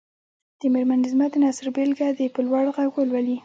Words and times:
د 0.59 0.61
مېرمن 0.73 0.99
عظمت 1.05 1.29
د 1.33 1.35
نثر 1.43 1.65
بېلګه 1.75 2.07
دې 2.17 2.27
په 2.35 2.39
لوړ 2.47 2.65
غږ 2.75 2.91
ولولي. 2.95 3.37